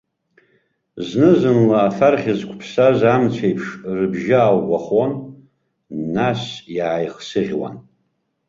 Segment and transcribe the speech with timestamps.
[1.07, 3.65] Зны-зынла, афархь зқәыԥсаз амцеиԥш,
[3.97, 5.11] рыбжьы ааӷәӷәахон,
[6.15, 6.41] нас
[6.75, 7.75] иааихсыӷьхуан.